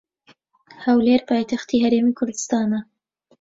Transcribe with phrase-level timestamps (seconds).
[0.85, 2.79] هەولێر پایتەختی هەرێمی کوردستانە.